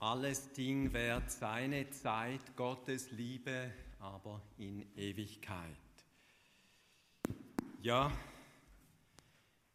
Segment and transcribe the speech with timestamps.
[0.00, 5.76] Alles Ding währt seine Zeit, Gottes Liebe aber in Ewigkeit.
[7.82, 8.10] Ja,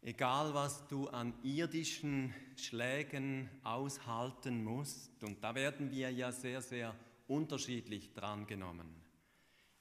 [0.02, 6.92] egal was du an irdischen Schlägen aushalten musst, und da werden wir ja sehr, sehr
[7.28, 8.92] unterschiedlich drangenommen,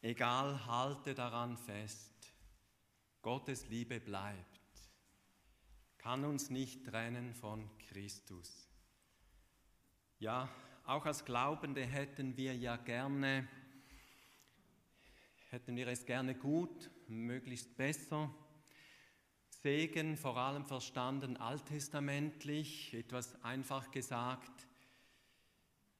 [0.04, 2.36] egal, halte daran fest,
[3.23, 4.62] Gottes Liebe bleibt,
[5.98, 8.65] kann uns nicht trennen von Christus.
[10.26, 10.50] Ja,
[10.86, 13.48] auch als Glaubende hätten wir ja gerne,
[15.52, 18.34] hätten wir es gerne gut, möglichst besser.
[19.50, 24.66] Segen vor allem verstanden alttestamentlich, etwas einfach gesagt,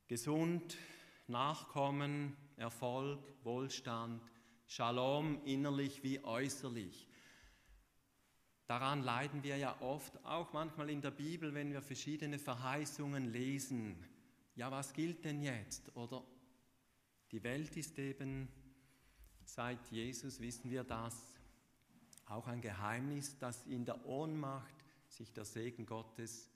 [0.08, 0.76] gesund,
[1.28, 4.24] Nachkommen, Erfolg, Wohlstand,
[4.66, 7.08] Shalom innerlich wie äußerlich.
[8.66, 14.04] Daran leiden wir ja oft, auch manchmal in der Bibel, wenn wir verschiedene Verheißungen lesen.
[14.56, 15.96] Ja, was gilt denn jetzt?
[15.98, 16.24] Oder
[17.32, 18.48] die Welt ist eben,
[19.44, 21.36] seit Jesus wissen wir das,
[22.26, 24.74] auch ein Geheimnis, dass in der Ohnmacht
[25.10, 26.50] sich der Segen Gottes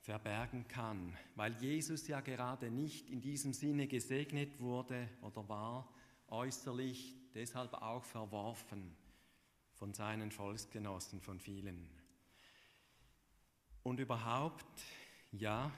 [0.00, 5.88] verbergen kann, weil Jesus ja gerade nicht in diesem Sinne gesegnet wurde oder war,
[6.28, 8.94] äußerlich deshalb auch verworfen
[9.72, 11.88] von seinen Volksgenossen, von vielen.
[13.82, 14.82] Und überhaupt,
[15.32, 15.72] ja,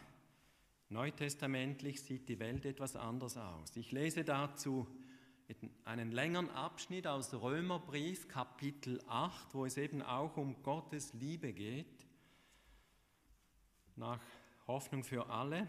[0.89, 3.77] neutestamentlich sieht die Welt etwas anders aus.
[3.77, 4.87] Ich lese dazu
[5.85, 12.07] einen längeren Abschnitt aus Römerbrief Kapitel 8, wo es eben auch um Gottes Liebe geht,
[13.95, 14.21] nach
[14.67, 15.69] Hoffnung für alle.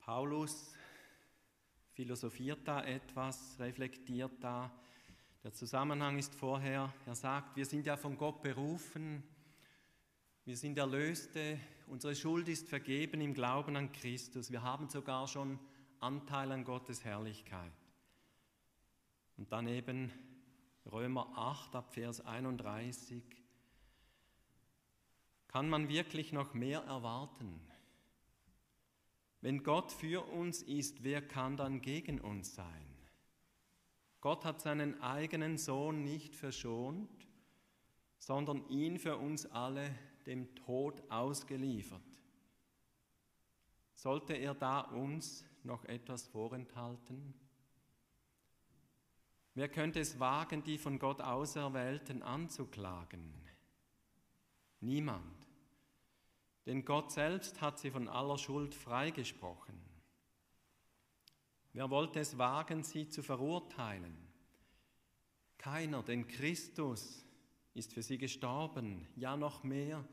[0.00, 0.72] Paulus
[1.92, 4.72] philosophiert da etwas, reflektiert da
[5.44, 9.22] der Zusammenhang ist vorher, er sagt, wir sind ja von Gott berufen,
[10.48, 15.58] wir sind Erlöste, unsere Schuld ist vergeben im Glauben an Christus, wir haben sogar schon
[16.00, 17.70] Anteil an Gottes Herrlichkeit.
[19.36, 20.10] Und dann eben
[20.90, 23.22] Römer 8 ab Vers 31.
[25.48, 27.60] Kann man wirklich noch mehr erwarten?
[29.42, 32.96] Wenn Gott für uns ist, wer kann dann gegen uns sein?
[34.22, 37.28] Gott hat seinen eigenen Sohn nicht verschont,
[38.16, 39.94] sondern ihn für uns alle
[40.28, 42.02] dem Tod ausgeliefert.
[43.94, 47.34] Sollte er da uns noch etwas vorenthalten?
[49.54, 53.34] Wer könnte es wagen, die von Gott Auserwählten anzuklagen?
[54.80, 55.48] Niemand.
[56.66, 59.80] Denn Gott selbst hat sie von aller Schuld freigesprochen.
[61.72, 64.16] Wer wollte es wagen, sie zu verurteilen?
[65.56, 67.24] Keiner, denn Christus
[67.78, 70.04] ist für sie gestorben, ja noch mehr,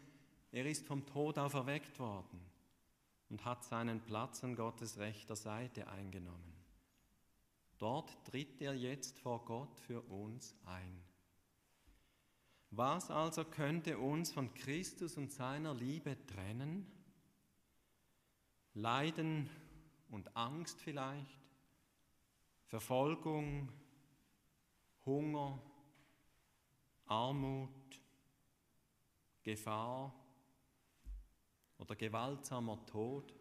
[0.52, 2.40] er ist vom Tod auferweckt worden
[3.30, 6.54] und hat seinen Platz an Gottes rechter Seite eingenommen.
[7.78, 11.04] Dort tritt er jetzt vor Gott für uns ein.
[12.70, 16.86] Was also könnte uns von Christus und seiner Liebe trennen?
[18.74, 19.50] Leiden
[20.10, 21.40] und Angst vielleicht?
[22.66, 23.72] Verfolgung,
[25.06, 25.62] Hunger,
[27.06, 27.70] Armut,
[29.44, 30.14] Gefahr
[31.78, 33.34] oder gewaltsamer Tod.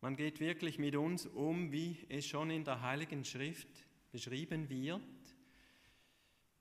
[0.00, 3.68] Man geht wirklich mit uns um, wie es schon in der Heiligen Schrift
[4.12, 5.02] beschrieben wird,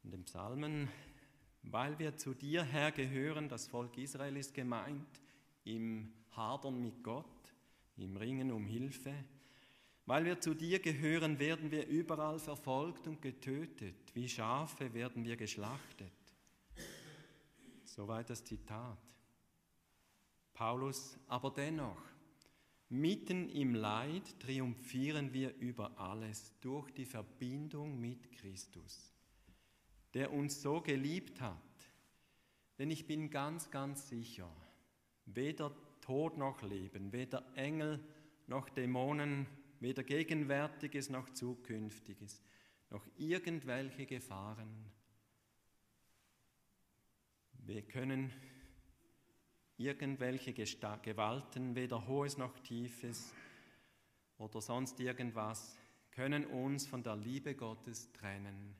[0.03, 0.89] in den Psalmen,
[1.63, 5.21] weil wir zu dir, Herr, gehören, das Volk Israel ist gemeint,
[5.63, 7.25] im Hadern mit Gott,
[7.97, 9.13] im Ringen um Hilfe,
[10.05, 13.95] weil wir zu dir gehören, werden wir überall verfolgt und getötet.
[14.13, 16.11] Wie Schafe werden wir geschlachtet.
[17.83, 18.97] Soweit das Zitat.
[20.53, 22.01] Paulus, aber dennoch,
[22.89, 29.13] mitten im Leid triumphieren wir über alles durch die Verbindung mit Christus,
[30.13, 31.57] der uns so geliebt hat.
[32.77, 34.49] Denn ich bin ganz, ganz sicher,
[35.25, 37.99] weder Tod noch Leben, weder Engel
[38.47, 39.47] noch Dämonen
[39.85, 42.41] weder Gegenwärtiges noch Zukünftiges,
[42.89, 44.91] noch irgendwelche Gefahren.
[47.59, 48.33] Wir können
[49.77, 53.31] irgendwelche Gewalten, weder Hohes noch Tiefes
[54.39, 55.77] oder sonst irgendwas,
[56.09, 58.75] können uns von der Liebe Gottes trennen,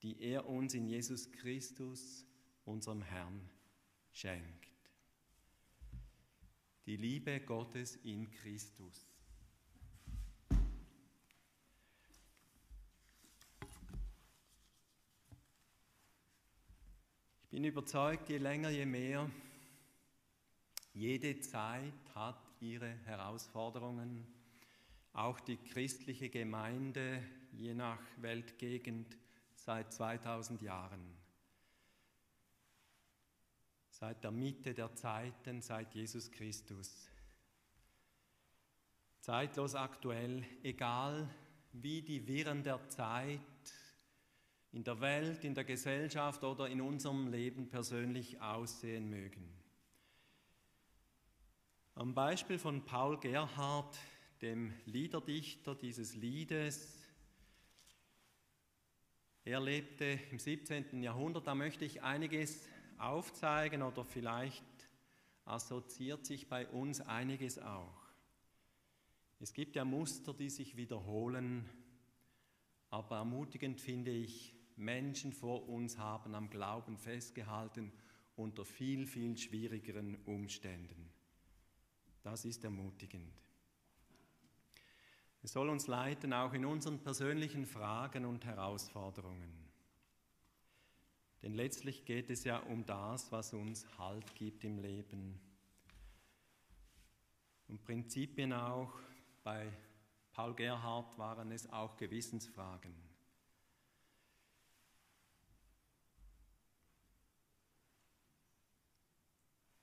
[0.00, 2.24] die er uns in Jesus Christus,
[2.64, 3.46] unserem Herrn,
[4.10, 4.70] schenkt.
[6.86, 9.09] Die Liebe Gottes in Christus.
[17.50, 19.30] Bin überzeugt, je länger, je mehr
[20.92, 24.26] Jede Zeit hat ihre Herausforderungen.
[25.12, 29.16] Auch die christliche Gemeinde, je nach Weltgegend,
[29.54, 31.16] seit 2000 Jahren.
[33.88, 37.08] Seit der Mitte der Zeiten, seit Jesus Christus.
[39.20, 41.28] Zeitlos aktuell, egal
[41.72, 43.40] wie die Wirren der Zeit
[44.72, 49.52] in der Welt, in der Gesellschaft oder in unserem Leben persönlich aussehen mögen.
[51.94, 53.98] Am Beispiel von Paul Gerhard,
[54.40, 56.96] dem Liederdichter dieses Liedes,
[59.44, 61.02] er lebte im 17.
[61.02, 62.68] Jahrhundert, da möchte ich einiges
[62.98, 64.64] aufzeigen oder vielleicht
[65.44, 68.00] assoziiert sich bei uns einiges auch.
[69.40, 71.68] Es gibt ja Muster, die sich wiederholen,
[72.90, 77.92] aber ermutigend finde ich, Menschen vor uns haben am Glauben festgehalten
[78.34, 81.10] unter viel, viel schwierigeren Umständen.
[82.22, 83.32] Das ist ermutigend.
[85.42, 89.52] Es soll uns leiten auch in unseren persönlichen Fragen und Herausforderungen.
[91.42, 95.40] Denn letztlich geht es ja um das, was uns Halt gibt im Leben.
[97.68, 98.92] Und Prinzipien auch,
[99.42, 99.72] bei
[100.32, 103.09] Paul Gerhard waren es auch Gewissensfragen.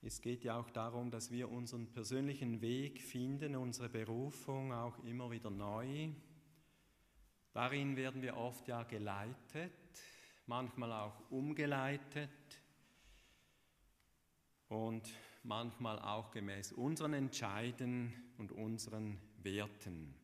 [0.07, 5.29] Es geht ja auch darum, dass wir unseren persönlichen Weg finden, unsere Berufung auch immer
[5.31, 6.07] wieder neu.
[7.51, 9.73] Darin werden wir oft ja geleitet,
[10.45, 12.29] manchmal auch umgeleitet
[14.69, 15.13] und
[15.43, 20.15] manchmal auch gemäß unseren Entscheiden und unseren Werten.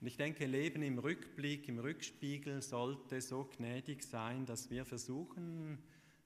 [0.00, 5.82] Und ich denke, Leben im Rückblick, im Rückspiegel sollte so gnädig sein, dass wir versuchen,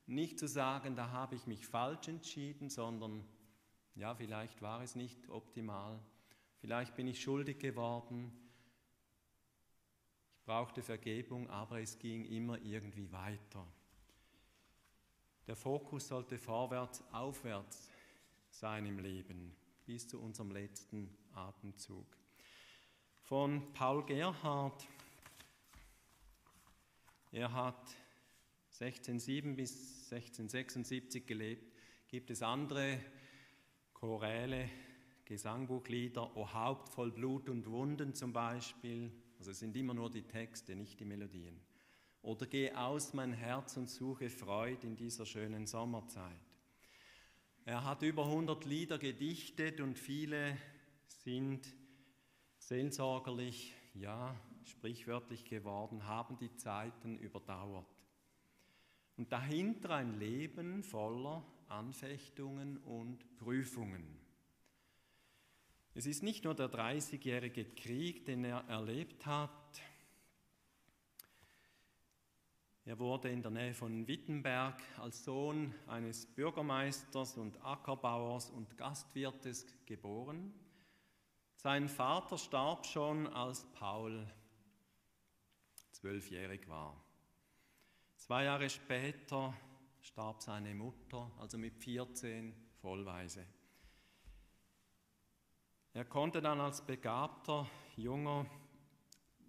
[0.09, 3.25] nicht zu sagen, da habe ich mich falsch entschieden, sondern
[3.95, 6.01] ja, vielleicht war es nicht optimal,
[6.61, 8.33] vielleicht bin ich schuldig geworden,
[10.39, 13.67] ich brauchte Vergebung, aber es ging immer irgendwie weiter.
[15.47, 17.91] Der Fokus sollte vorwärts, aufwärts
[18.51, 19.55] sein im Leben,
[19.85, 22.07] bis zu unserem letzten Atemzug.
[23.23, 24.87] Von Paul Gerhard,
[27.31, 27.95] er hat
[28.81, 31.73] 1607 bis 1676 gelebt,
[32.09, 32.99] gibt es andere
[33.93, 34.71] Choräle,
[35.25, 39.13] Gesangbuchlieder, O Haupt voll Blut und Wunden zum Beispiel.
[39.39, 41.61] Also es sind immer nur die Texte, nicht die Melodien.
[42.23, 46.41] Oder Geh aus mein Herz und suche Freud in dieser schönen Sommerzeit.
[47.67, 50.57] Er hat über 100 Lieder gedichtet und viele
[51.07, 51.75] sind
[52.57, 54.35] seelsorgerlich, ja,
[54.65, 57.98] sprichwörtlich geworden, haben die Zeiten überdauert
[59.19, 64.19] und dahinter ein Leben voller Anfechtungen und Prüfungen.
[65.95, 69.83] Es ist nicht nur der 30-jährige Krieg, den er erlebt hat.
[72.85, 79.67] Er wurde in der Nähe von Wittenberg als Sohn eines Bürgermeisters und Ackerbauers und Gastwirtes
[79.85, 80.55] geboren.
[81.57, 84.27] Sein Vater starb schon, als Paul
[85.91, 87.08] zwölfjährig war.
[88.29, 89.57] Zwei Jahre später
[90.03, 93.47] starb seine Mutter, also mit 14 vollweise.
[95.95, 97.67] Er konnte dann als begabter
[97.97, 98.45] Junger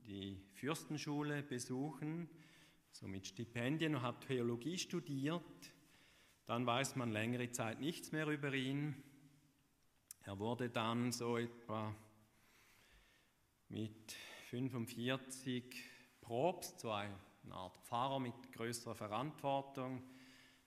[0.07, 2.29] die Fürstenschule besuchen,
[2.93, 5.73] so mit Stipendien und hat Theologie studiert.
[6.45, 8.95] Dann weiß man längere Zeit nichts mehr über ihn.
[10.21, 11.93] Er wurde dann so etwa
[13.67, 14.13] mit
[14.45, 15.83] 45
[16.21, 17.13] Probst, ein
[17.49, 20.03] eine Art Pfarrer mit größerer Verantwortung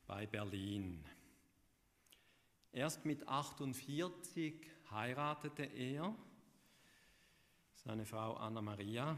[0.07, 1.05] bei Berlin.
[2.73, 6.15] Erst mit 48 heiratete er
[7.75, 9.17] seine Frau Anna Maria.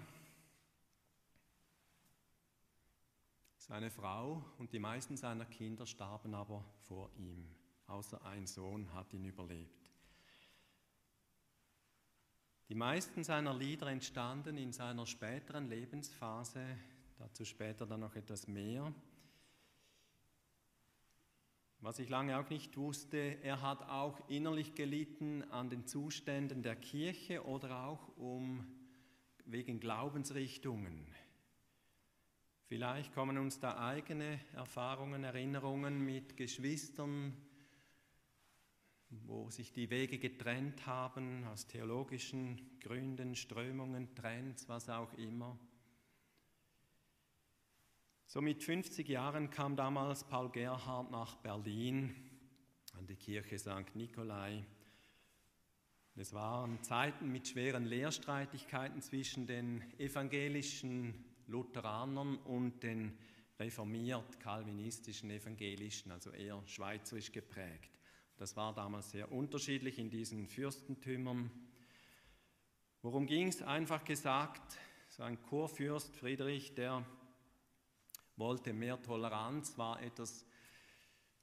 [3.56, 7.48] Seine Frau und die meisten seiner Kinder starben aber vor ihm,
[7.86, 9.90] außer ein Sohn hat ihn überlebt.
[12.68, 16.76] Die meisten seiner Lieder entstanden in seiner späteren Lebensphase
[17.24, 18.92] Dazu später dann noch etwas mehr.
[21.80, 26.76] Was ich lange auch nicht wusste, er hat auch innerlich gelitten an den Zuständen der
[26.76, 28.66] Kirche oder auch um,
[29.46, 31.06] wegen Glaubensrichtungen.
[32.66, 37.34] Vielleicht kommen uns da eigene Erfahrungen, Erinnerungen mit Geschwistern,
[39.08, 45.58] wo sich die Wege getrennt haben, aus theologischen Gründen, Strömungen, Trends, was auch immer.
[48.34, 52.12] So mit 50 Jahren kam damals Paul Gerhard nach Berlin
[52.98, 53.94] an die Kirche St.
[53.94, 54.64] Nikolai.
[56.16, 61.14] Es waren Zeiten mit schweren Lehrstreitigkeiten zwischen den evangelischen
[61.46, 63.16] Lutheranern und den
[63.60, 67.92] reformiert kalvinistischen Evangelischen, also eher schweizerisch geprägt.
[68.36, 71.52] Das war damals sehr unterschiedlich in diesen Fürstentümern.
[73.00, 73.62] Worum ging es?
[73.62, 74.76] Einfach gesagt,
[75.08, 77.06] so ein Kurfürst Friedrich, der
[78.36, 80.44] wollte mehr Toleranz, war etwas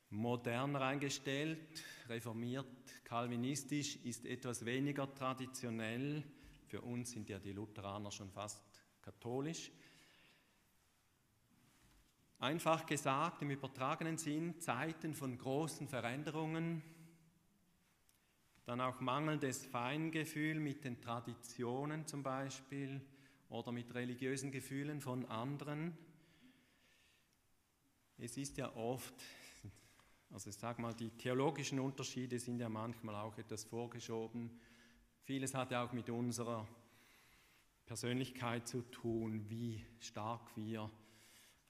[0.10, 2.68] moderner eingestellt, reformiert,
[3.06, 6.24] kalvinistisch, ist etwas weniger traditionell.
[6.68, 8.64] Für uns sind ja die Lutheraner schon fast
[9.02, 9.72] katholisch.
[12.40, 16.82] Einfach gesagt, im übertragenen Sinn, Zeiten von großen Veränderungen,
[18.66, 23.02] dann auch mangelndes Feingefühl mit den Traditionen zum Beispiel
[23.50, 25.98] oder mit religiösen Gefühlen von anderen.
[28.24, 29.16] Es ist ja oft,
[30.30, 34.60] also ich sage mal, die theologischen Unterschiede sind ja manchmal auch etwas vorgeschoben.
[35.24, 36.68] Vieles hat ja auch mit unserer
[37.88, 40.92] Persönlichkeit zu tun, wie stark wir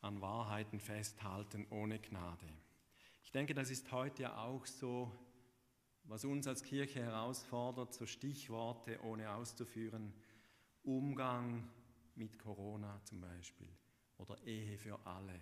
[0.01, 2.47] an Wahrheiten festhalten ohne Gnade.
[3.23, 5.09] Ich denke, das ist heute ja auch so,
[6.03, 10.11] was uns als Kirche herausfordert, so Stichworte ohne auszuführen.
[10.83, 11.71] Umgang
[12.15, 13.69] mit Corona zum Beispiel
[14.17, 15.39] oder Ehe für alle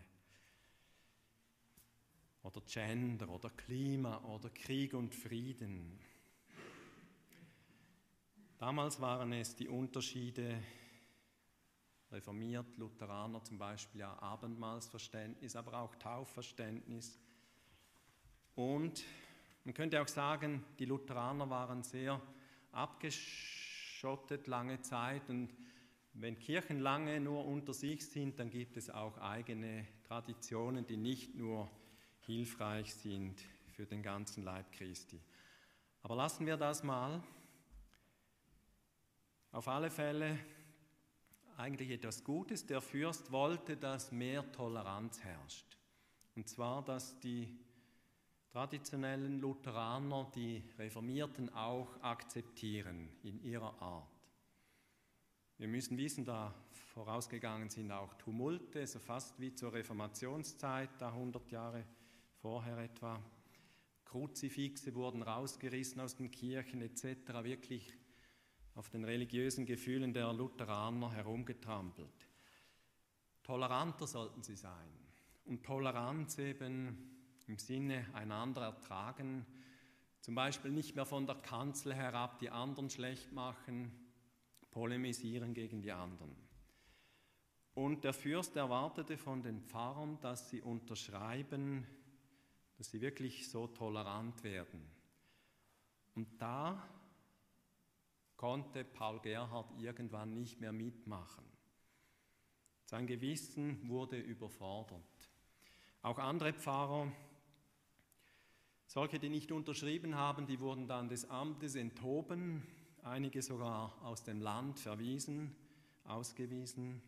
[2.44, 6.00] oder Gender oder Klima oder Krieg und Frieden.
[8.58, 10.62] Damals waren es die Unterschiede
[12.12, 17.20] reformiert, Lutheraner zum Beispiel ja Abendmahlsverständnis, aber auch Taufverständnis.
[18.56, 19.04] Und
[19.64, 22.22] man könnte auch sagen, die Lutheraner waren sehr
[22.72, 25.50] abgeschottet lange Zeit und
[26.14, 31.36] wenn Kirchen lange nur unter sich sind, dann gibt es auch eigene Traditionen, die nicht
[31.36, 31.70] nur
[32.30, 35.20] hilfreich sind für den ganzen Leib Christi.
[36.04, 37.24] Aber lassen wir das mal.
[39.52, 40.38] Auf alle Fälle
[41.58, 42.68] eigentlich etwas Gutes.
[42.68, 45.66] Der Fürst wollte, dass mehr Toleranz herrscht.
[46.36, 47.58] Und zwar, dass die
[48.52, 54.22] traditionellen Lutheraner die Reformierten auch akzeptieren in ihrer Art.
[55.58, 56.54] Wir müssen wissen, da
[56.94, 61.84] vorausgegangen sind auch Tumulte, so fast wie zur Reformationszeit, da 100 Jahre
[62.42, 63.22] vorher etwa.
[64.06, 67.44] Kruzifixe wurden rausgerissen aus den Kirchen etc.
[67.44, 67.94] Wirklich
[68.76, 72.28] auf den religiösen Gefühlen der Lutheraner herumgetrampelt.
[73.44, 74.90] Toleranter sollten sie sein.
[75.46, 77.10] Und Toleranz eben
[77.48, 79.46] im Sinne einander ertragen,
[80.22, 83.92] zum Beispiel nicht mehr von der Kanzel herab die anderen schlecht machen,
[84.72, 86.36] polemisieren gegen die anderen.
[87.74, 91.88] Und der Fürst erwartete von den Pfarrern, dass sie unterschreiben,
[92.80, 94.82] dass sie wirklich so tolerant werden.
[96.16, 96.82] Und da
[98.38, 101.44] konnte Paul Gerhard irgendwann nicht mehr mitmachen.
[102.86, 105.04] Sein Gewissen wurde überfordert.
[106.02, 107.12] Auch andere Pfarrer,
[108.88, 112.66] solche, die nicht unterschrieben haben, die wurden dann des Amtes enthoben,
[113.04, 115.54] einige sogar aus dem Land verwiesen,
[116.06, 117.02] ausgewiesen.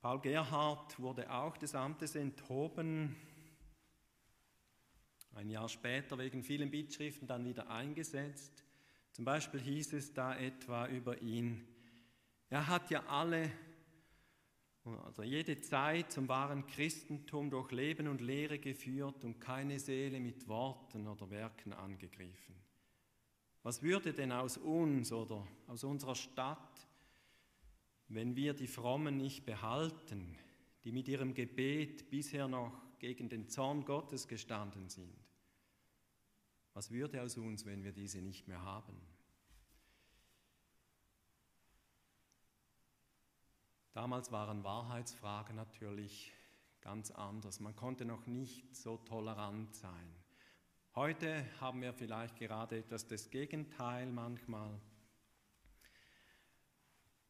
[0.00, 3.16] Paul Gerhard wurde auch des Amtes enthoben,
[5.34, 8.64] ein Jahr später wegen vielen Bittschriften dann wieder eingesetzt.
[9.12, 11.66] Zum Beispiel hieß es da etwa über ihn,
[12.52, 13.50] er hat ja alle,
[14.84, 20.46] also jede Zeit zum wahren Christentum durch Leben und Lehre geführt und keine Seele mit
[20.48, 22.54] Worten oder Werken angegriffen.
[23.62, 26.86] Was würde denn aus uns oder aus unserer Stadt,
[28.08, 30.36] wenn wir die Frommen nicht behalten,
[30.84, 35.21] die mit ihrem Gebet bisher noch gegen den Zorn Gottes gestanden sind?
[36.74, 39.00] Was würde aus uns, wenn wir diese nicht mehr haben?
[43.92, 46.32] Damals waren Wahrheitsfragen natürlich
[46.80, 47.60] ganz anders.
[47.60, 50.14] Man konnte noch nicht so tolerant sein.
[50.94, 54.80] Heute haben wir vielleicht gerade etwas das Gegenteil manchmal.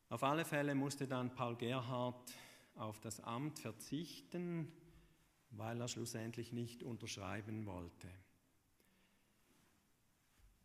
[0.08, 2.32] Auf alle Fälle musste dann Paul Gerhard
[2.76, 4.72] auf das Amt verzichten,
[5.50, 8.08] weil er schlussendlich nicht unterschreiben wollte.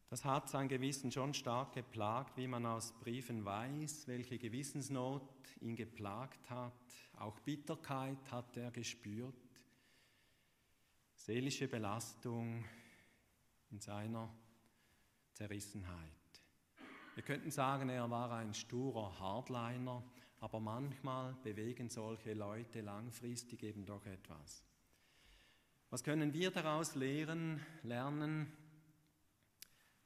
[0.09, 5.27] Das hat sein Gewissen schon stark geplagt, wie man aus Briefen weiß, welche Gewissensnot
[5.59, 6.73] ihn geplagt hat.
[7.17, 9.35] Auch Bitterkeit hat er gespürt,
[11.15, 12.63] seelische Belastung
[13.69, 14.33] in seiner
[15.33, 16.13] Zerrissenheit.
[17.15, 20.03] Wir könnten sagen, er war ein sturer Hardliner,
[20.39, 24.63] aber manchmal bewegen solche Leute langfristig eben doch etwas.
[25.89, 28.53] Was können wir daraus lehren, lernen?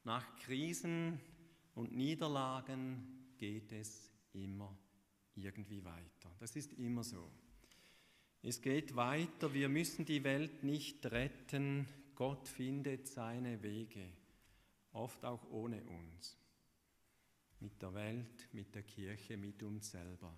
[0.04, 1.20] Nach Krisen
[1.74, 4.76] und Niederlagen geht es immer
[5.34, 6.30] irgendwie weiter.
[6.38, 7.30] Das ist immer so.
[8.42, 14.12] Es geht weiter, wir müssen die Welt nicht retten, Gott findet seine Wege,
[14.92, 16.36] oft auch ohne uns,
[17.60, 20.36] mit der Welt, mit der Kirche, mit uns selber.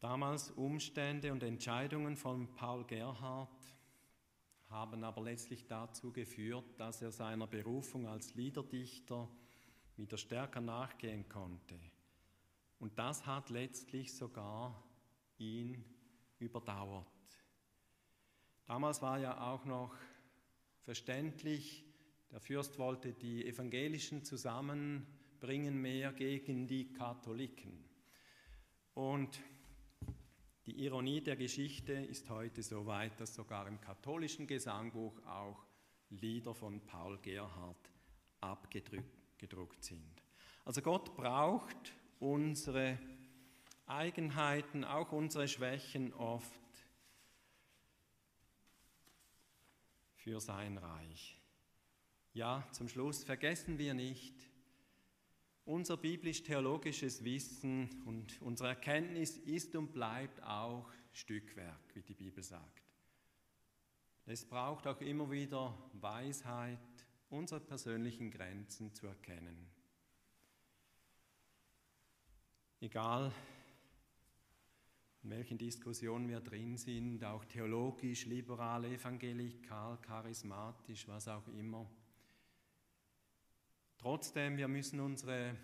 [0.00, 3.48] Damals Umstände und Entscheidungen von Paul Gerhard
[4.72, 9.28] haben aber letztlich dazu geführt, dass er seiner Berufung als Liederdichter
[9.96, 11.78] wieder stärker nachgehen konnte.
[12.78, 14.82] Und das hat letztlich sogar
[15.38, 15.84] ihn
[16.38, 17.06] überdauert.
[18.66, 19.94] Damals war ja auch noch
[20.80, 21.84] verständlich,
[22.30, 27.84] der Fürst wollte die Evangelischen zusammenbringen mehr gegen die Katholiken.
[28.94, 29.38] Und
[30.66, 35.64] die Ironie der Geschichte ist heute so weit, dass sogar im katholischen Gesangbuch auch
[36.10, 37.90] Lieder von Paul Gerhard
[38.40, 40.22] abgedruckt sind.
[40.64, 42.98] Also Gott braucht unsere
[43.86, 46.60] Eigenheiten, auch unsere Schwächen oft
[50.14, 51.40] für sein Reich.
[52.34, 54.51] Ja, zum Schluss vergessen wir nicht,
[55.64, 62.82] unser biblisch-theologisches Wissen und unsere Erkenntnis ist und bleibt auch Stückwerk, wie die Bibel sagt.
[64.26, 66.78] Es braucht auch immer wieder Weisheit,
[67.28, 69.68] unsere persönlichen Grenzen zu erkennen.
[72.80, 73.32] Egal,
[75.22, 81.88] in welchen Diskussionen wir drin sind, auch theologisch, liberal, evangelikal, charismatisch, was auch immer.
[84.02, 85.54] Trotzdem, wir müssen unsere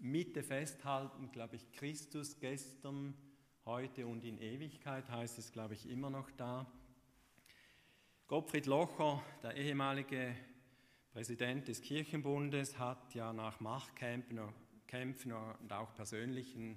[0.00, 3.14] Mitte festhalten, glaube ich, Christus gestern,
[3.64, 6.66] heute und in Ewigkeit heißt es, glaube ich, immer noch da.
[8.26, 10.34] Gottfried Locher, der ehemalige
[11.12, 16.76] Präsident des Kirchenbundes, hat ja nach Machtkämpfen und auch persönlichen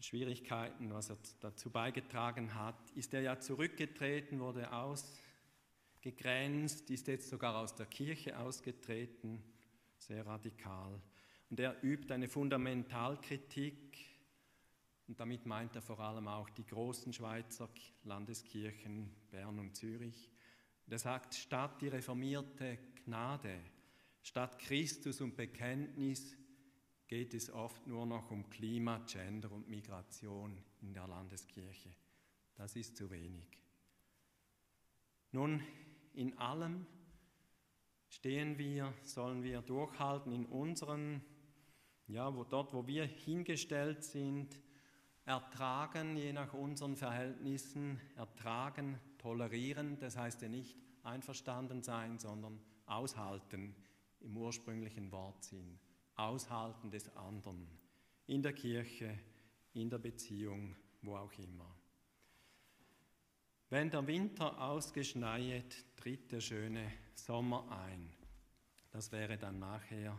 [0.00, 4.72] Schwierigkeiten, was er dazu beigetragen hat, ist er ja zurückgetreten, wurde
[6.04, 9.42] ausgegrenzt, ist jetzt sogar aus der Kirche ausgetreten,
[9.96, 11.00] sehr radikal.
[11.48, 13.96] Und er übt eine Fundamentalkritik
[15.06, 17.70] und damit meint er vor allem auch die großen Schweizer
[18.02, 20.30] Landeskirchen Bern und Zürich.
[20.90, 23.58] Er sagt, statt die reformierte Gnade,
[24.22, 26.36] statt Christus und Bekenntnis
[27.06, 31.94] geht es oft nur noch um Klima, Gender und Migration in der Landeskirche.
[32.56, 33.58] Das ist zu wenig.
[35.32, 35.62] Nun,
[36.14, 36.86] in allem
[38.08, 41.22] stehen wir, sollen wir durchhalten in unseren,
[42.06, 44.58] ja, wo, dort, wo wir hingestellt sind,
[45.24, 53.74] ertragen, je nach unseren Verhältnissen, ertragen, tolerieren, das heißt ja nicht einverstanden sein, sondern aushalten
[54.20, 55.78] im ursprünglichen Wortsinn.
[56.16, 57.66] Aushalten des anderen,
[58.26, 59.18] in der Kirche,
[59.72, 61.74] in der Beziehung, wo auch immer.
[63.74, 68.08] Wenn der Winter ausgeschneit, tritt der schöne Sommer ein.
[68.92, 70.16] Das wäre dann nachher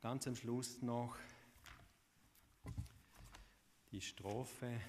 [0.00, 1.16] ganz am Schluss noch
[3.90, 4.80] die Strophe.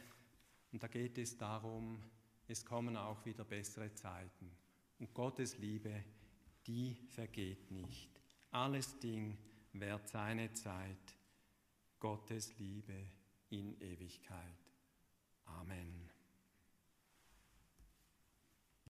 [0.71, 1.99] Und da geht es darum,
[2.47, 4.55] es kommen auch wieder bessere Zeiten.
[4.99, 6.03] Und Gottes Liebe
[6.67, 8.11] die vergeht nicht.
[8.51, 9.35] Alles Ding
[9.73, 11.15] währt seine Zeit,
[11.99, 13.07] Gottes Liebe
[13.49, 14.64] in Ewigkeit.
[15.47, 16.04] Amen.